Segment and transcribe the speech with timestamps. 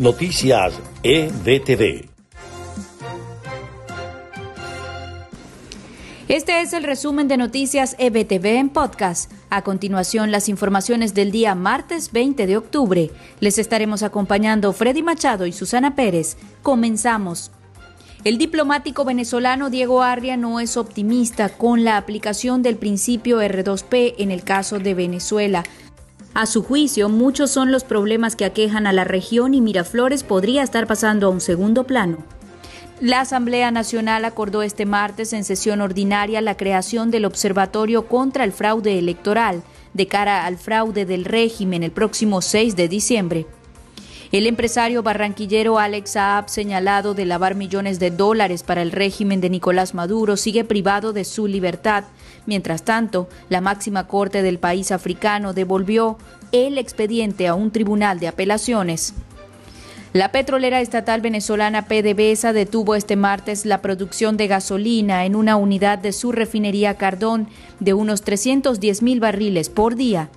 [0.00, 2.08] Noticias EBTV.
[6.26, 9.30] Este es el resumen de Noticias EBTV en podcast.
[9.50, 13.10] A continuación, las informaciones del día martes 20 de octubre.
[13.40, 16.38] Les estaremos acompañando Freddy Machado y Susana Pérez.
[16.62, 17.50] Comenzamos.
[18.24, 24.30] El diplomático venezolano Diego Arria no es optimista con la aplicación del principio R2P en
[24.30, 25.62] el caso de Venezuela.
[26.32, 30.62] A su juicio, muchos son los problemas que aquejan a la región y Miraflores podría
[30.62, 32.18] estar pasando a un segundo plano.
[33.00, 38.52] La Asamblea Nacional acordó este martes en sesión ordinaria la creación del Observatorio contra el
[38.52, 39.62] Fraude Electoral
[39.94, 43.46] de cara al fraude del régimen el próximo 6 de diciembre.
[44.32, 49.50] El empresario barranquillero Alex Saab, señalado de lavar millones de dólares para el régimen de
[49.50, 52.04] Nicolás Maduro, sigue privado de su libertad.
[52.46, 56.16] Mientras tanto, la máxima corte del país africano devolvió
[56.52, 59.14] el expediente a un tribunal de apelaciones.
[60.12, 65.98] La petrolera estatal venezolana PDVSA detuvo este martes la producción de gasolina en una unidad
[65.98, 67.48] de su refinería Cardón
[67.80, 70.30] de unos 310 mil barriles por día.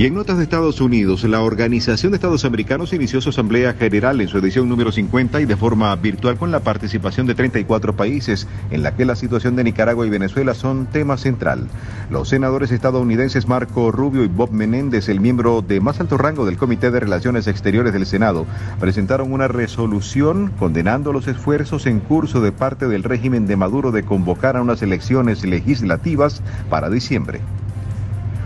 [0.00, 4.18] Y en notas de Estados Unidos, la Organización de Estados Americanos inició su Asamblea General
[4.18, 8.48] en su edición número 50 y de forma virtual con la participación de 34 países,
[8.70, 11.68] en la que la situación de Nicaragua y Venezuela son tema central.
[12.08, 16.56] Los senadores estadounidenses Marco Rubio y Bob Menéndez, el miembro de más alto rango del
[16.56, 18.46] Comité de Relaciones Exteriores del Senado,
[18.80, 24.02] presentaron una resolución condenando los esfuerzos en curso de parte del régimen de Maduro de
[24.02, 27.42] convocar a unas elecciones legislativas para diciembre.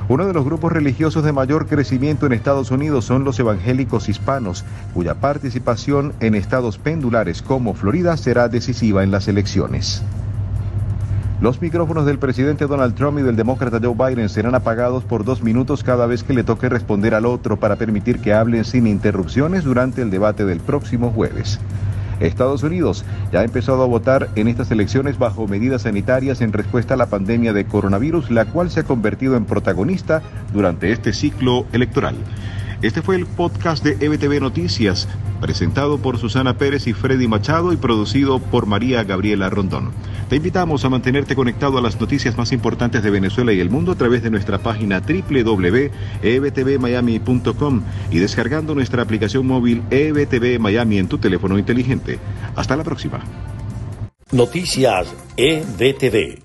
[0.07, 4.65] Uno de los grupos religiosos de mayor crecimiento en Estados Unidos son los evangélicos hispanos,
[4.93, 10.03] cuya participación en estados pendulares como Florida será decisiva en las elecciones.
[11.41, 15.43] Los micrófonos del presidente Donald Trump y del demócrata Joe Biden serán apagados por dos
[15.43, 19.65] minutos cada vez que le toque responder al otro para permitir que hablen sin interrupciones
[19.65, 21.59] durante el debate del próximo jueves.
[22.21, 26.95] Estados Unidos ya ha empezado a votar en estas elecciones bajo medidas sanitarias en respuesta
[26.95, 30.23] a la pandemia de coronavirus, la cual se ha convertido en protagonista
[30.53, 32.15] durante este ciclo electoral.
[32.83, 35.09] Este fue el podcast de EBTV Noticias,
[35.41, 39.93] presentado por Susana Pérez y Freddy Machado y producido por María Gabriela Rondón.
[40.29, 43.93] Te invitamos a mantenerte conectado a las noticias más importantes de Venezuela y el mundo
[43.93, 51.19] a través de nuestra página www.ebtvmiami.com y descargando nuestra aplicación móvil EBTV Miami en tu
[51.19, 52.19] teléfono inteligente.
[52.57, 53.21] Hasta la próxima.
[54.33, 56.44] Noticias EBTV.